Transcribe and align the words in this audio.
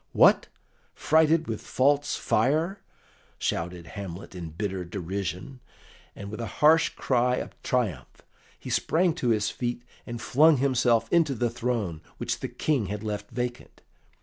"What! 0.13 0.47
Frighted 0.95 1.45
with 1.47 1.61
false 1.61 2.15
fire!" 2.15 2.81
shouted 3.37 3.85
Hamlet 3.85 4.33
in 4.33 4.49
bitter 4.49 4.83
derision, 4.83 5.59
and 6.15 6.31
with 6.31 6.41
a 6.41 6.47
harsh 6.63 6.89
cry 6.89 7.35
of 7.35 7.53
triumph 7.61 8.23
he 8.59 8.71
sprang 8.71 9.13
to 9.13 9.29
his 9.29 9.51
feet, 9.51 9.83
and 10.07 10.19
flung 10.19 10.57
himself 10.57 11.07
into 11.13 11.35
the 11.35 11.51
throne 11.51 12.01
which 12.17 12.39
the 12.39 12.47
King 12.49 12.87
had 12.87 13.03
left 13.03 13.29
vacant. 13.29 13.83